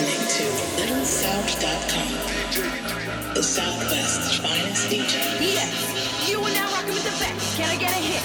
listening 0.00 0.28
to 0.32 0.44
LittleSouth.com, 0.80 2.08
the 3.34 3.42
Southwest's 3.42 4.38
finest 4.38 4.88
DJ. 4.88 5.14
Yes, 5.40 6.28
you 6.28 6.40
are 6.40 6.52
now 6.52 6.70
rocking 6.72 6.94
with 6.94 7.04
the 7.04 7.10
best. 7.20 7.56
Can 7.56 7.68
I 7.68 7.76
get 7.76 7.90
a 7.90 7.94
hit? 8.00 8.22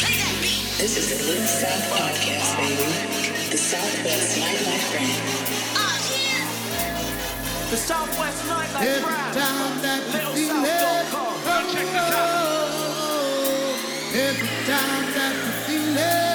Play 0.00 0.16
that 0.20 0.36
beat. 0.42 0.68
This 0.76 0.96
is 1.00 1.08
the 1.16 1.24
Little 1.24 1.46
South 1.48 1.84
Podcast, 1.96 2.56
baby. 2.60 2.84
The 3.50 3.56
Southwest 3.56 4.36
nightlife 4.36 4.90
brand. 4.92 5.22
Oh, 5.80 5.96
yeah. 6.12 6.44
The 7.70 7.76
Southwest 7.76 8.44
Nightlife 8.44 8.84
Every 8.84 9.00
Brand. 9.02 9.32
time 9.32 9.80
that 9.80 10.02
you 10.12 10.20
feel 10.36 10.60
it, 10.60 11.08
LittleSouth.com. 11.08 11.72
Check 11.72 11.88
this 11.88 12.12
out. 12.12 12.52
every 14.12 14.48
time 14.68 15.06
that 15.16 15.32
you 15.40 15.52
feel 15.64 15.96
it, 15.96 16.31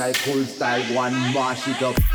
I 0.00 0.12
cool 0.12 0.44
style 0.44 0.82
one 0.94 1.12
mash 1.32 1.68
it 1.68 1.82
up. 1.82 2.13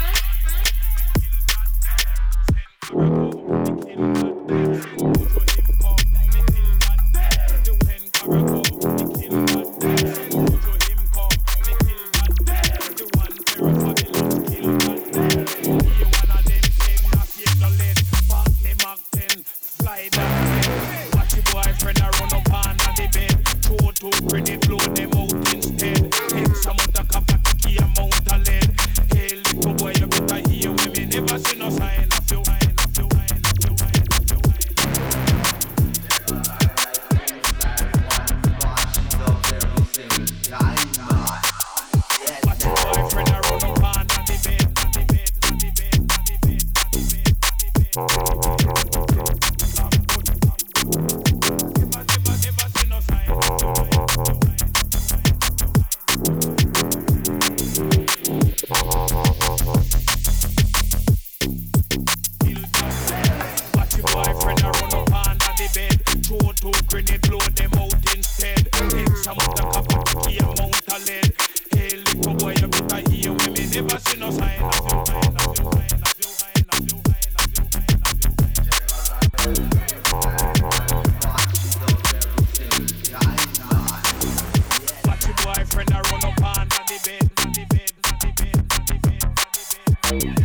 Bye. 90.09 90.38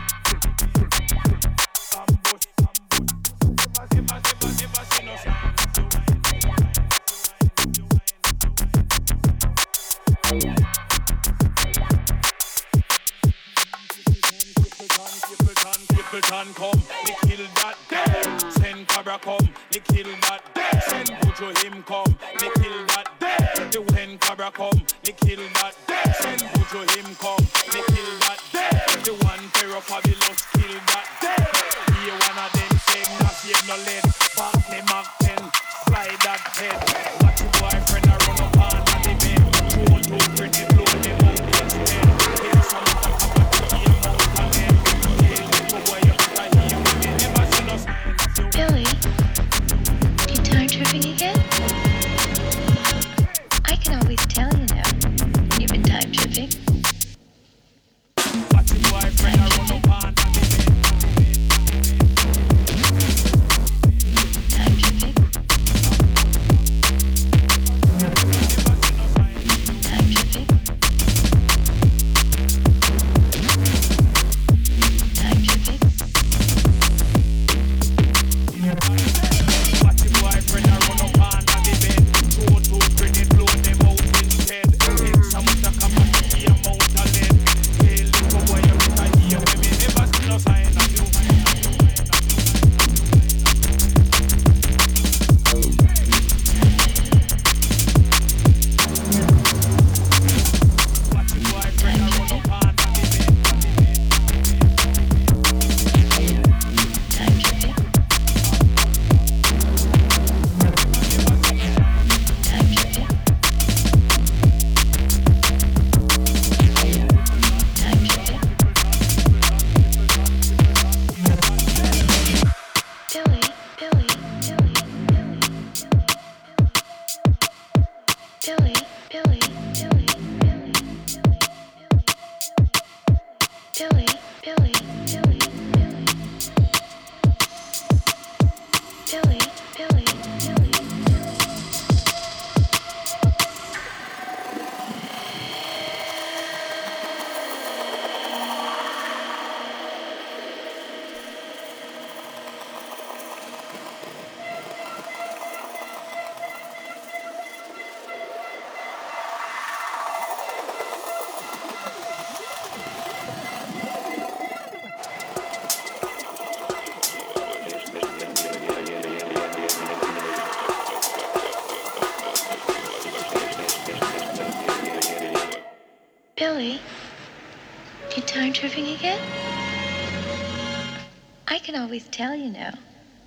know 182.55 182.73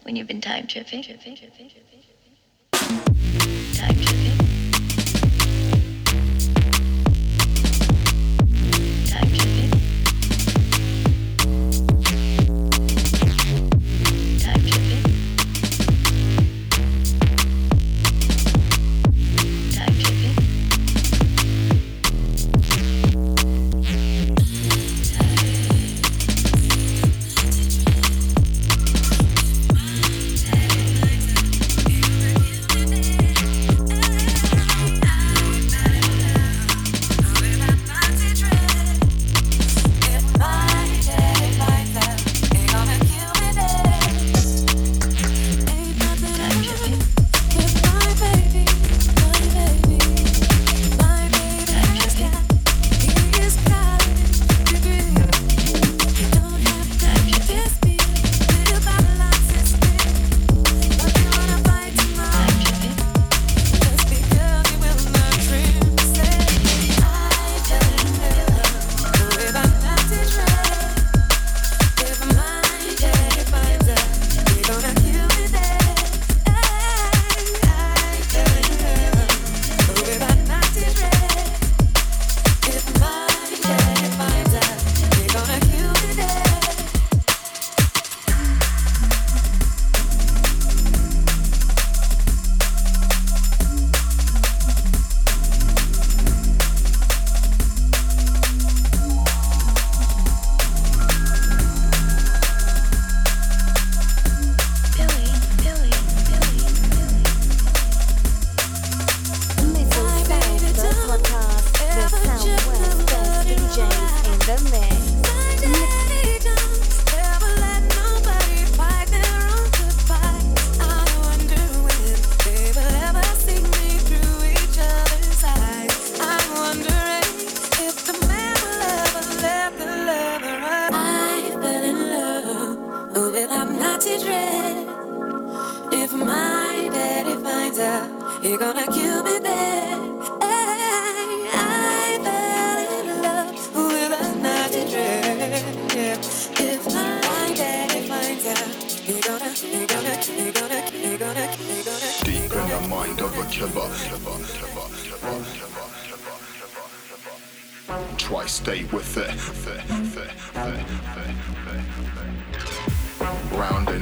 when 0.03 0.15
you've 0.15 0.27
been 0.27 0.41
time 0.41 0.67
tripping. 0.67 1.03
tripping, 1.03 1.36
tripping, 1.36 1.69
tripping 1.69 2.16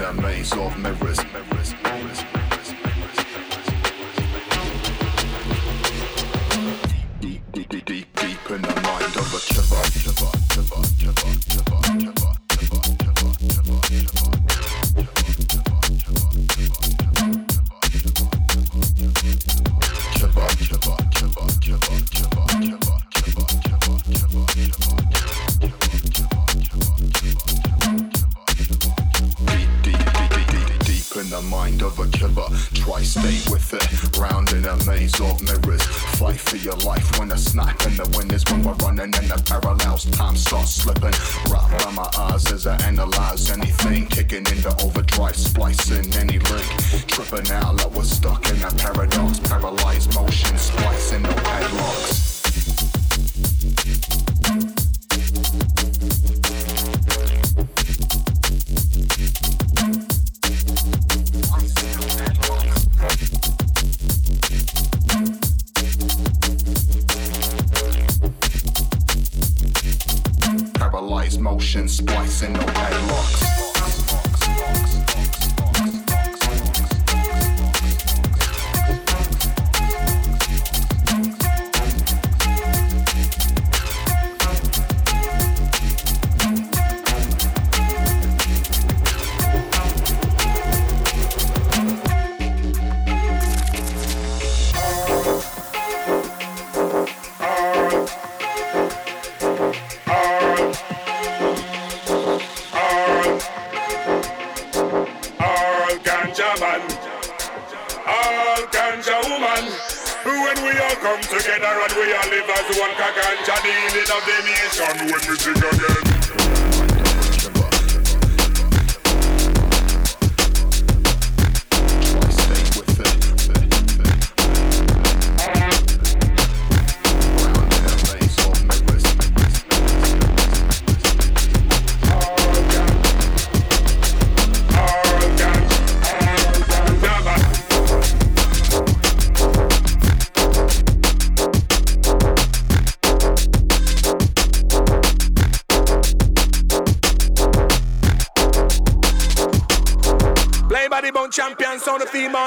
the 0.06 0.22
maze 0.22 0.54
of 0.54 0.78
memories. 0.78 1.18
memories, 1.34 1.74
memories. 1.84 2.35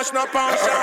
Sound 0.04 0.28
the 0.32 0.38
female, 0.38 0.77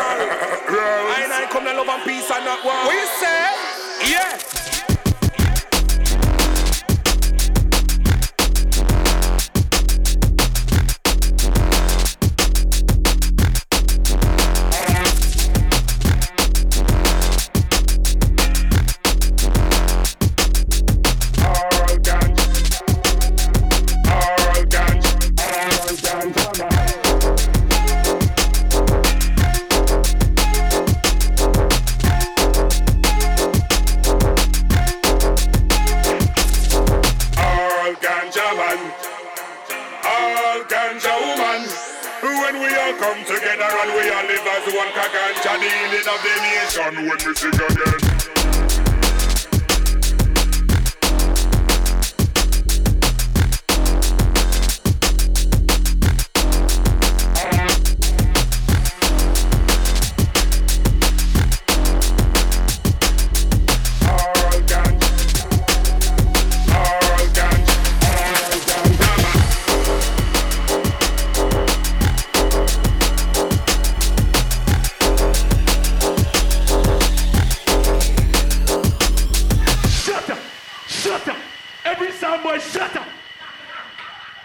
shut 81.06 81.28
up. 81.28 81.38
Every 81.86 82.12
sound 82.12 82.62
shut 82.62 82.96
up. 82.96 83.08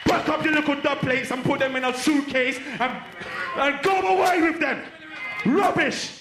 Pack 0.04 0.28
up 0.28 0.44
your 0.44 0.54
little 0.54 0.80
dumplings 0.80 1.30
and 1.30 1.42
put 1.42 1.60
them 1.60 1.76
in 1.76 1.84
a 1.84 1.96
suitcase 1.96 2.58
and, 2.78 3.02
and 3.56 3.82
go 3.82 3.98
away 4.00 4.42
with 4.42 4.60
them. 4.60 4.82
Rubbish. 5.46 6.19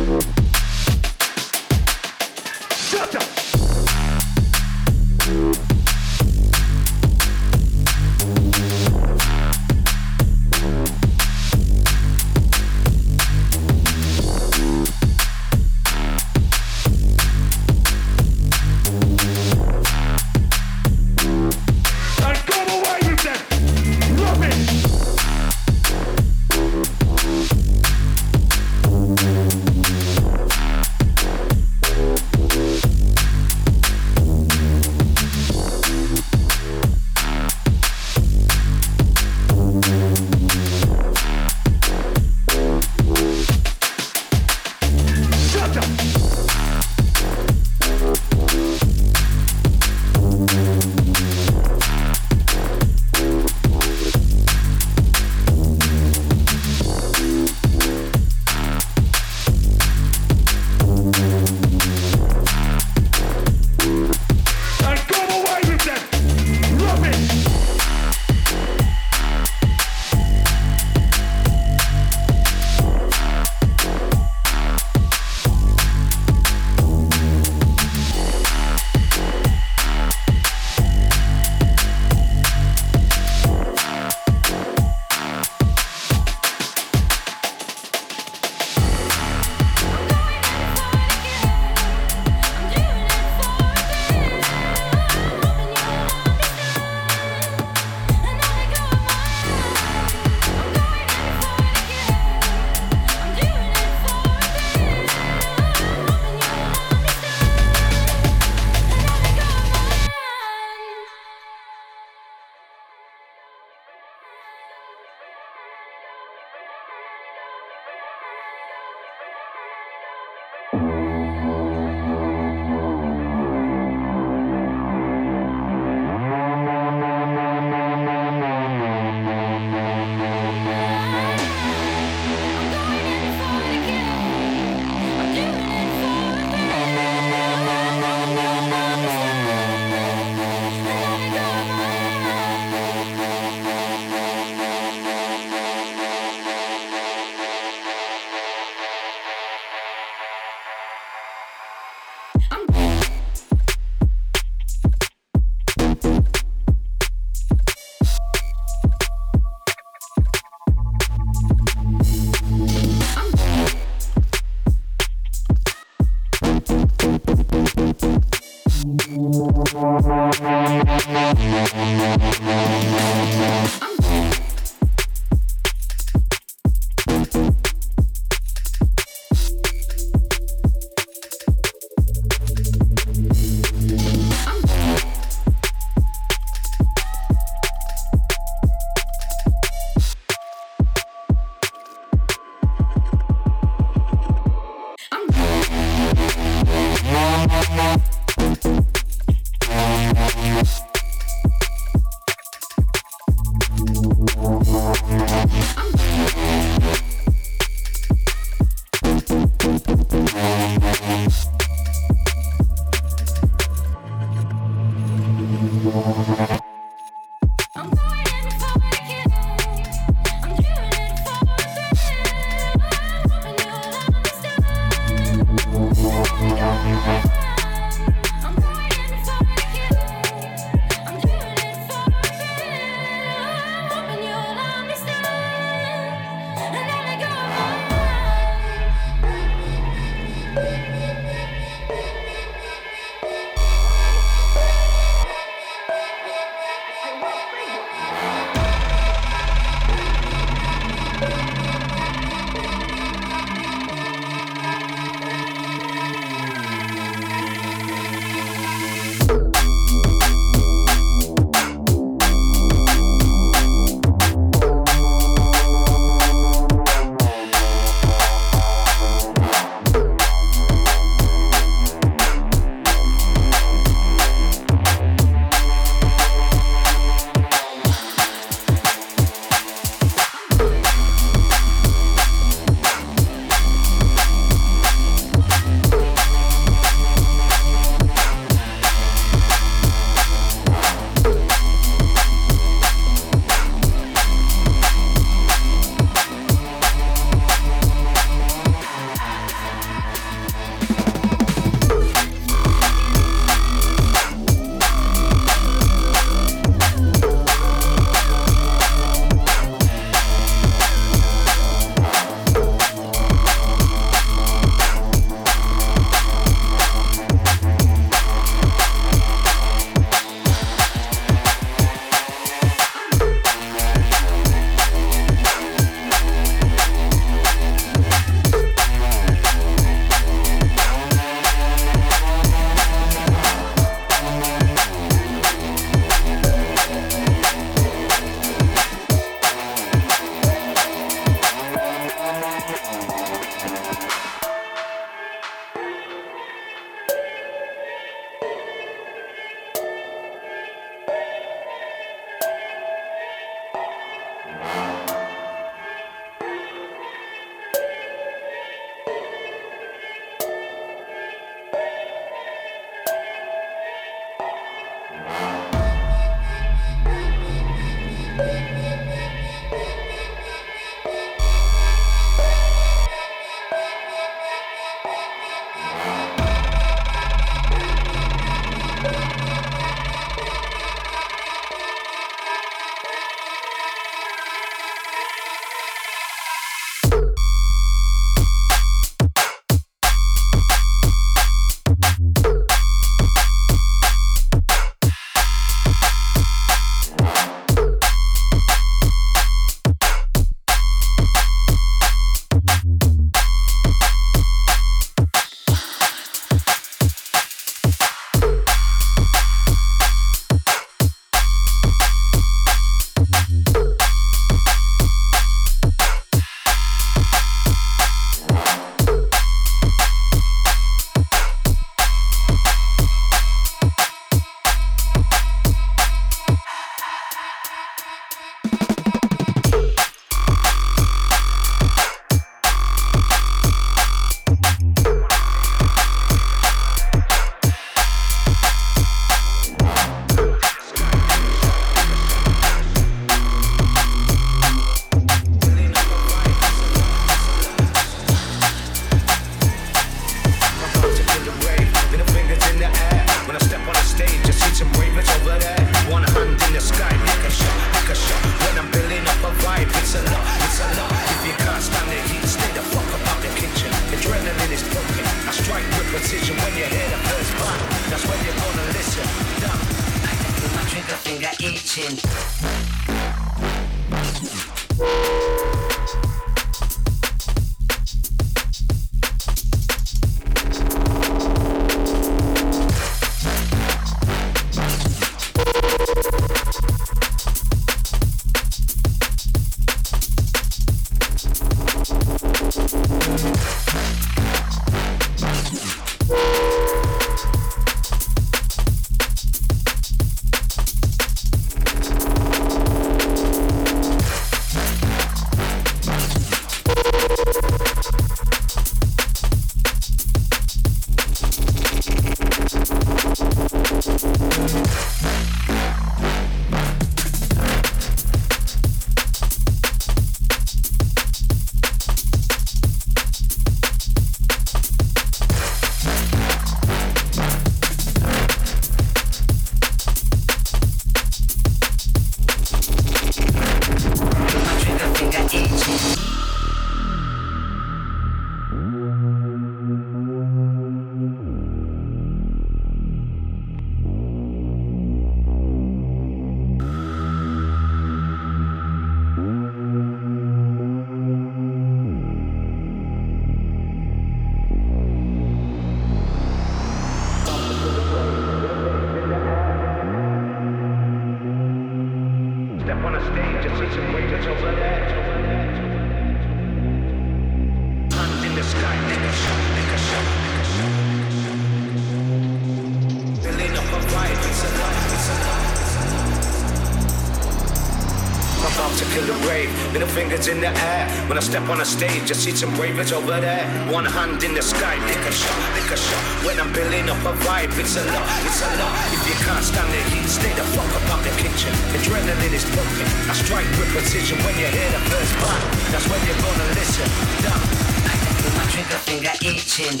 in 580.48 580.60
the 580.60 580.68
air. 580.68 581.06
When 581.28 581.38
I 581.38 581.40
step 581.40 581.68
on 581.68 581.80
a 581.80 581.84
stage, 581.84 582.30
I 582.30 582.34
see 582.34 582.50
some 582.52 582.74
ravers 582.74 583.12
over 583.12 583.40
there. 583.40 583.66
One 583.92 584.04
hand 584.04 584.42
in 584.42 584.54
the 584.54 584.62
sky, 584.62 584.96
lick 585.06 585.22
a 585.22 585.32
shot, 585.32 585.58
lick 585.74 585.90
a 585.90 585.96
shot. 585.96 586.22
When 586.46 586.58
I'm 586.58 586.72
building 586.72 587.08
up 587.08 587.22
a 587.22 587.32
vibe, 587.44 587.76
it's 587.78 587.96
a 587.96 588.04
lot, 588.10 588.26
it's 588.42 588.62
a 588.62 588.70
lot. 588.80 588.94
If 589.12 589.22
you 589.28 589.34
can't 589.44 589.64
stand 589.64 589.92
the 589.92 590.02
heat, 590.10 590.26
stay 590.26 590.52
the 590.54 590.64
fuck 590.74 590.90
up 590.98 591.10
out 591.14 591.22
the 591.22 591.30
kitchen. 591.38 591.72
Adrenaline 591.94 592.54
is 592.54 592.64
pumping. 592.74 593.10
I 593.30 593.34
strike 593.34 593.68
with 593.78 593.90
precision 593.94 594.38
when 594.42 594.58
you 594.58 594.66
hear 594.66 594.90
the 594.90 595.02
first 595.10 595.32
bang. 595.38 595.62
That's 595.92 596.06
when 596.10 596.20
you're 596.26 596.42
gonna 596.42 596.68
listen. 596.74 597.06
Dumb. 597.44 597.62
I 598.08 598.14
my 598.58 598.64
trigger 598.72 599.00
finger 599.06 599.34
itching. 599.46 600.00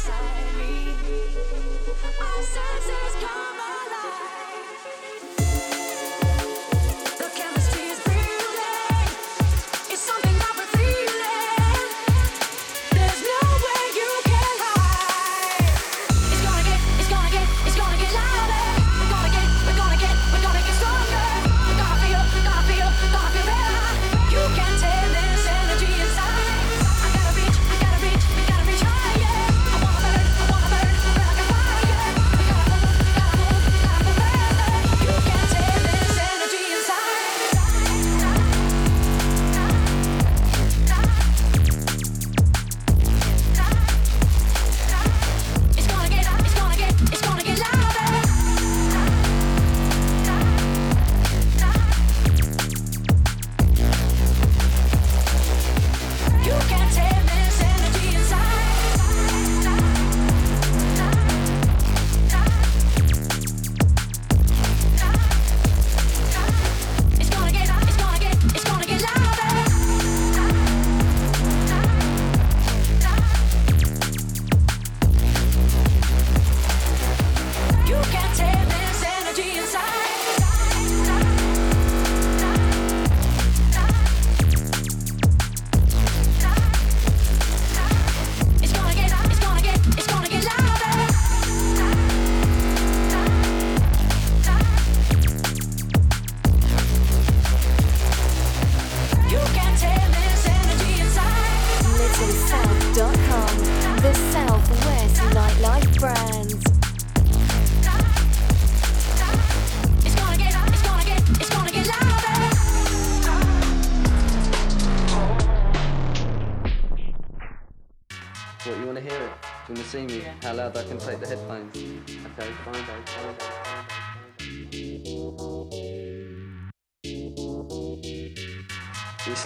inside 0.00 0.56
me. 0.56 0.94
Our 2.20 2.42
senses 2.42 3.16
come. 3.20 3.49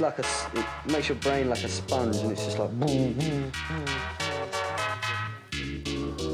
Like 0.00 0.18
a, 0.18 0.22
it 0.58 0.66
makes 0.92 1.08
your 1.08 1.16
brain 1.16 1.48
like 1.48 1.64
a 1.64 1.68
sponge, 1.68 2.16
and 2.16 2.32
it's 2.32 2.44
just 2.44 2.58
like. 2.58 2.70
Boom, 2.72 3.14
boom, 3.14 3.14
boom. 3.14 3.52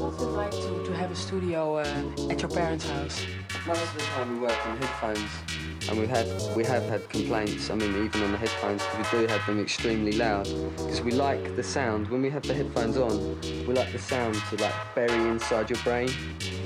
What's 0.01 0.21
it 0.21 0.25
like 0.25 0.51
to, 0.51 0.83
to 0.85 0.93
have 0.95 1.11
a 1.11 1.15
studio 1.15 1.77
uh, 1.77 2.29
at 2.29 2.41
your 2.41 2.51
parents' 2.51 2.89
house? 2.89 3.25
Most 3.65 3.81
of 3.81 3.93
the 3.93 4.01
time 4.01 4.33
we 4.33 4.39
work 4.47 4.67
on 4.67 4.77
headphones, 4.77 5.50
and 5.89 5.99
we 5.99 6.07
have 6.07 6.27
we 6.55 6.63
have 6.63 6.83
had 6.83 7.07
complaints. 7.09 7.69
I 7.69 7.75
mean, 7.75 8.05
even 8.05 8.23
on 8.23 8.31
the 8.31 8.37
headphones, 8.37 8.83
we 8.97 9.19
do 9.19 9.27
have 9.27 9.45
them 9.45 9.59
extremely 9.59 10.13
loud 10.13 10.45
because 10.77 11.01
we 11.01 11.11
like 11.11 11.55
the 11.55 11.63
sound. 11.63 12.09
When 12.09 12.21
we 12.21 12.29
have 12.29 12.43
the 12.43 12.53
headphones 12.53 12.97
on, 12.97 13.39
we 13.41 13.73
like 13.73 13.91
the 13.91 13.99
sound 13.99 14.35
to 14.49 14.57
like 14.57 14.73
bury 14.95 15.29
inside 15.29 15.69
your 15.69 15.79
brain, 15.79 16.09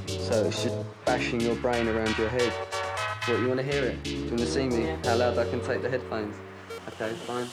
so 0.08 0.46
it's 0.46 0.64
just 0.64 0.78
bashing 1.06 1.42
your 1.42 1.56
brain 1.56 1.88
around 1.88 2.18
your 2.18 2.30
head. 2.30 2.52
What 3.26 3.40
you 3.40 3.48
want 3.48 3.60
to 3.60 3.66
hear 3.66 3.84
it? 3.84 4.04
Do 4.04 4.12
you 4.12 4.26
want 4.26 4.40
to 4.40 4.46
see 4.46 4.68
me? 4.68 4.96
How 5.04 5.16
loud 5.16 5.38
I 5.38 5.50
can 5.50 5.62
take 5.62 5.82
the 5.82 5.90
headphones? 5.90 6.36
Okay, 6.90 7.12
fine. 7.26 7.48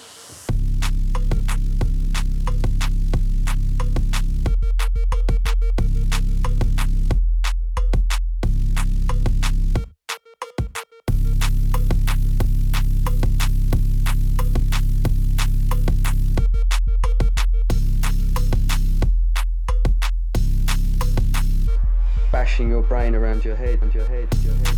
Bashing 22.62 22.70
your 22.70 22.82
brain 22.82 23.16
around 23.16 23.44
your 23.44 23.56
head, 23.56 23.82
and 23.82 23.92
your 23.92 24.04
head, 24.04 24.28
your 24.44 24.54
head. 24.54 24.76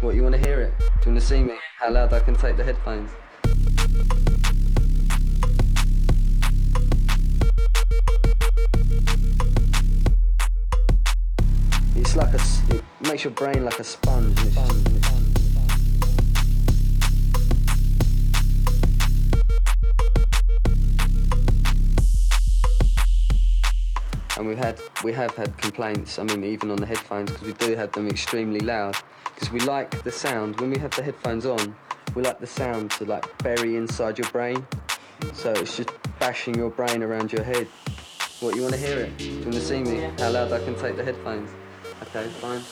What, 0.00 0.14
you 0.14 0.22
want 0.22 0.36
to 0.36 0.40
hear 0.40 0.62
it? 0.62 0.72
Do 0.78 0.84
you 0.84 1.12
want 1.12 1.20
to 1.20 1.20
see 1.20 1.42
me, 1.42 1.52
how 1.78 1.90
loud 1.90 2.14
I 2.14 2.20
can 2.20 2.34
take 2.34 2.56
the 2.56 2.64
headphones. 2.64 3.10
Your 13.26 13.34
brain 13.34 13.64
like 13.64 13.80
a 13.80 13.82
sponge. 13.82 14.38
And 24.36 24.46
we've 24.46 24.56
had, 24.56 24.80
we 25.02 25.12
have 25.12 25.34
had 25.34 25.58
complaints. 25.58 26.20
I 26.20 26.22
mean, 26.22 26.44
even 26.44 26.70
on 26.70 26.76
the 26.76 26.86
headphones, 26.86 27.32
because 27.32 27.48
we 27.48 27.52
do 27.54 27.74
have 27.74 27.90
them 27.90 28.06
extremely 28.06 28.60
loud. 28.60 28.96
Because 29.34 29.50
we 29.50 29.58
like 29.58 30.04
the 30.04 30.12
sound 30.12 30.60
when 30.60 30.70
we 30.70 30.78
have 30.78 30.92
the 30.92 31.02
headphones 31.02 31.46
on. 31.46 31.74
We 32.14 32.22
like 32.22 32.38
the 32.38 32.46
sound 32.46 32.92
to 32.92 33.06
like 33.06 33.26
bury 33.38 33.74
inside 33.74 34.18
your 34.18 34.30
brain. 34.30 34.64
So 35.32 35.50
it's 35.50 35.76
just 35.76 35.90
bashing 36.20 36.54
your 36.54 36.70
brain 36.70 37.02
around 37.02 37.32
your 37.32 37.42
head. 37.42 37.66
What 38.38 38.54
you 38.54 38.62
want 38.62 38.74
to 38.74 38.80
hear 38.80 39.00
it? 39.00 39.18
Do 39.18 39.24
you 39.24 39.40
want 39.40 39.54
to 39.54 39.60
see 39.60 39.82
me? 39.82 40.08
How 40.20 40.30
loud 40.30 40.52
I 40.52 40.64
can 40.64 40.76
take 40.76 40.96
the 40.96 41.02
headphones? 41.02 41.50
Okay, 42.02 42.28
fine. 42.40 42.62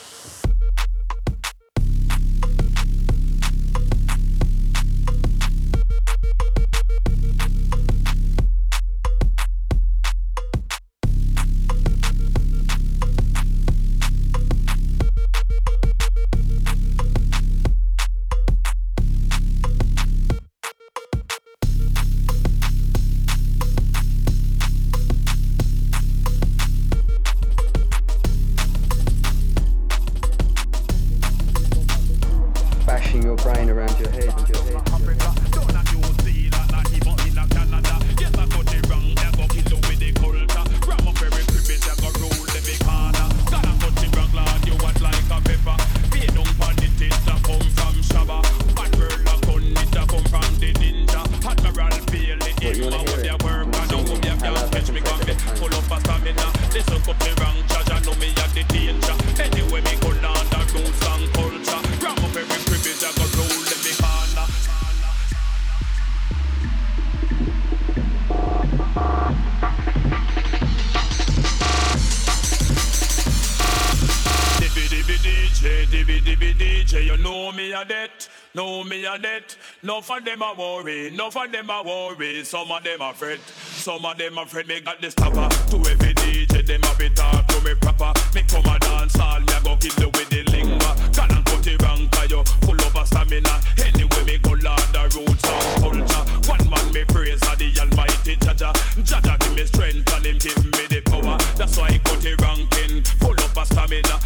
No 79.85 80.01
for 80.01 80.19
them 80.19 80.41
a 80.41 80.55
worry, 80.57 81.11
no 81.11 81.31
for 81.31 81.47
them 81.47 81.69
a 81.69 81.83
worry. 81.83 82.43
Some 82.43 82.73
of 82.73 82.83
them 82.83 83.03
a 83.03 83.13
fret, 83.13 83.39
some 83.45 84.03
of 84.03 84.17
them 84.17 84.39
a 84.39 84.47
fret. 84.47 84.67
Me 84.67 84.81
got 84.81 84.99
the 85.03 85.11
stopper 85.11 85.47
to 85.71 85.77
every 85.77 86.15
DJ, 86.15 86.67
them 86.67 86.81
a 86.85 86.95
be 86.97 87.11
talk 87.11 87.47
to 87.49 87.61
me 87.61 87.75
proper. 87.75 88.19
Me 88.35 88.43
come 88.49 88.65
a 88.65 88.79
dance 88.79 89.21
all, 89.21 89.41
me 89.41 89.53
a 89.53 89.61
go 89.61 89.77
kill 89.77 89.93
you 90.01 90.09
with 90.09 90.31
the 90.31 90.43
lingua. 90.45 90.97
Can 91.13 91.37
and 91.37 91.45
cut 91.45 91.67
it 91.67 91.79
cause 91.79 92.31
you 92.31 92.43
full 92.65 92.81
of 92.81 92.97
a 92.97 93.05
stamina. 93.05 93.61
Anyway, 93.85 94.25
me 94.25 94.39
go 94.39 94.57
lord 94.65 94.89
the 94.89 95.05
roots 95.21 95.45
and 95.45 95.83
culture. 95.85 96.25
One 96.49 96.65
man 96.71 96.93
me 96.95 97.05
praise 97.05 97.45
for 97.45 97.55
the 97.57 97.69
Almighty 97.79 98.37
Jah 98.37 98.55
Jah. 98.57 98.73
Jaja 99.05 99.39
give 99.39 99.55
me 99.55 99.67
strength 99.67 100.15
and 100.15 100.25
him 100.25 100.39
give 100.39 100.65
me 100.65 100.87
the 100.89 101.03
power. 101.05 101.37
That's 101.61 101.77
why 101.77 101.89
I 101.89 101.99
cut 101.99 102.25
it 102.25 102.41
ranking, 102.41 103.05
full 103.21 103.37
of 103.37 103.53
a 103.53 103.67
stamina. 103.67 104.17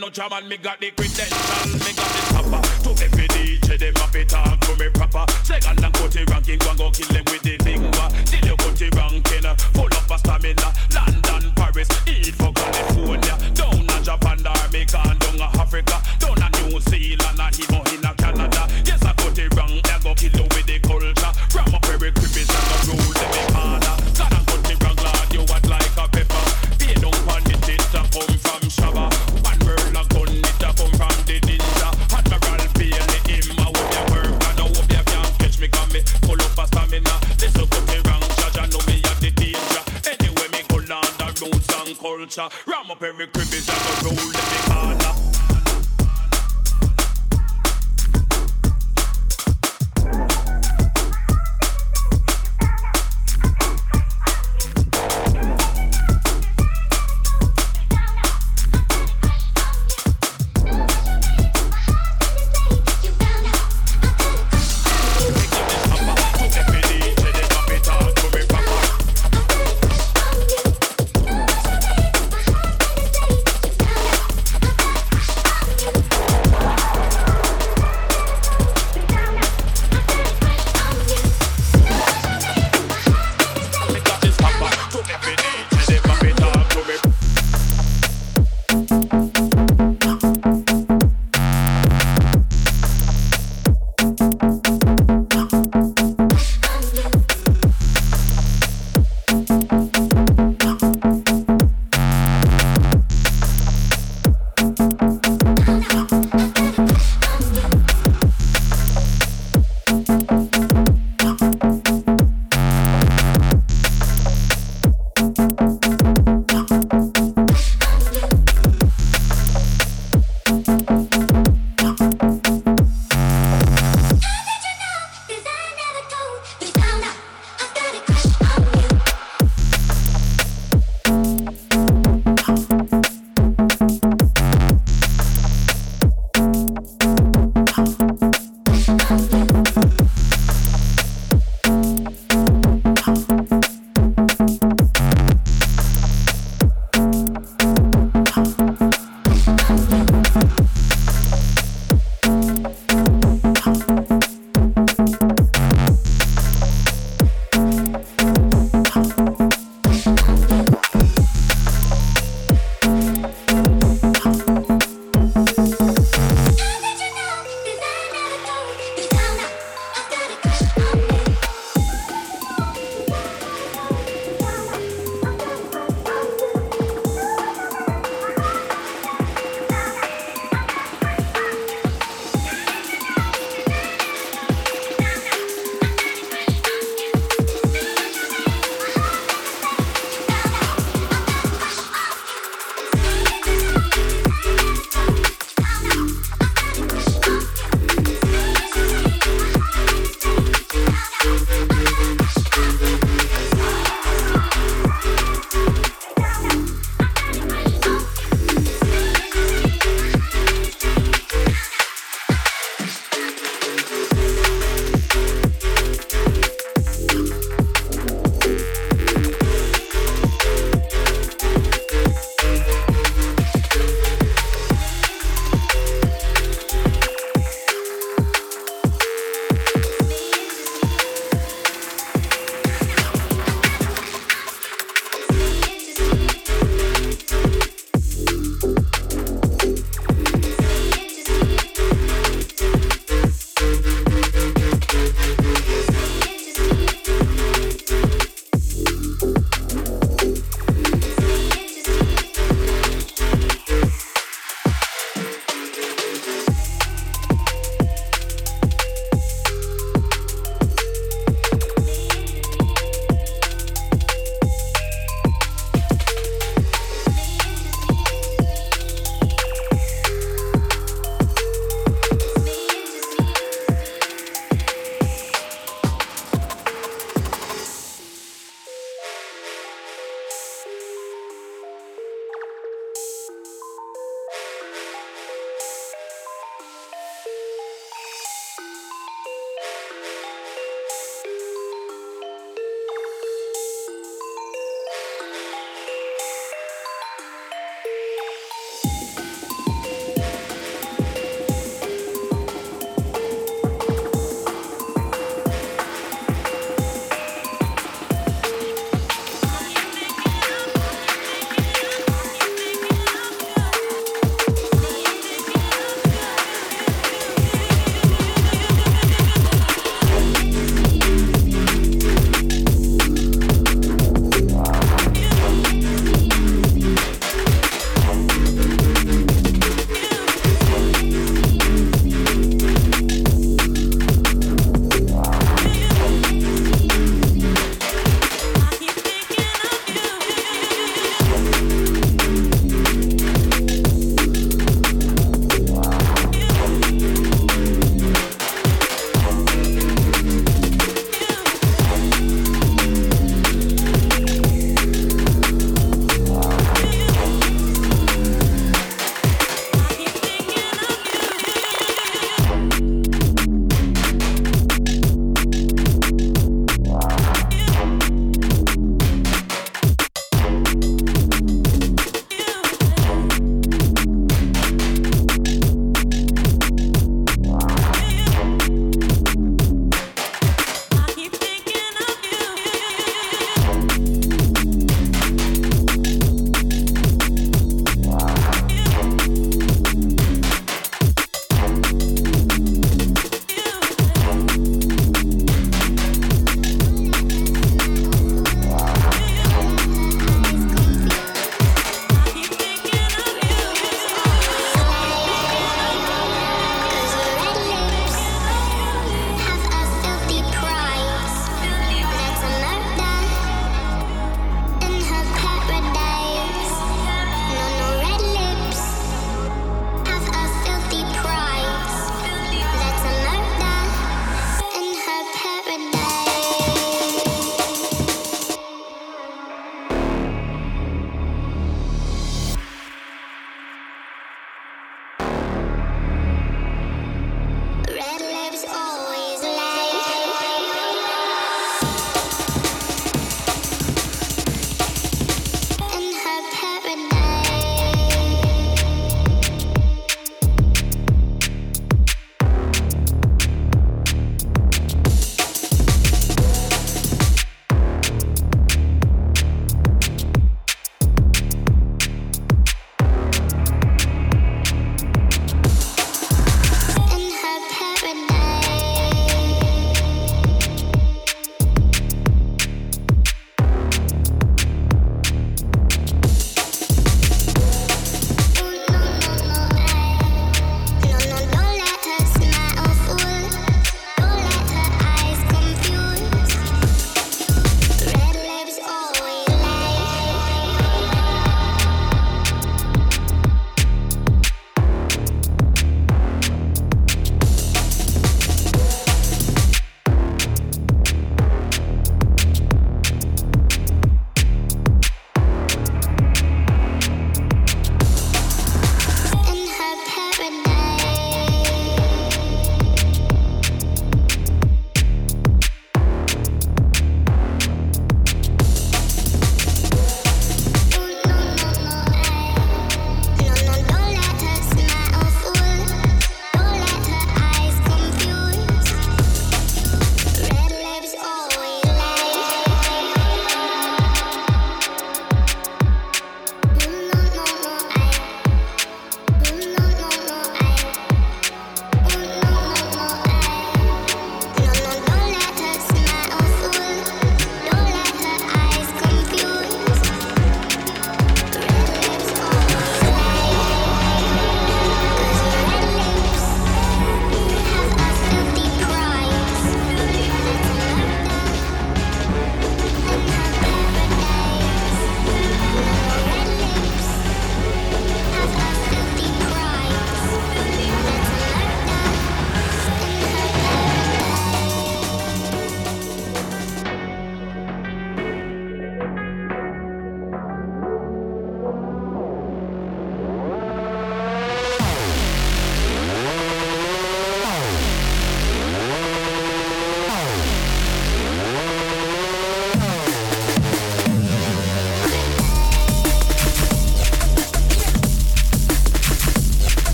No 0.00 0.08
jam 0.08 0.32
and 0.32 0.48
me 0.48 0.56
got 0.56 0.80
the 0.80 0.90
credential. 0.92 1.78
Me 1.78 1.92
got 1.92 2.08
the 2.08 2.29